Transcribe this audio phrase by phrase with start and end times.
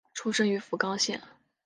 [0.15, 1.21] 出身于福冈县。